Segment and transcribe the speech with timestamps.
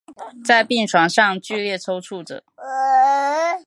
[0.43, 2.41] 在病床上剧烈扭曲著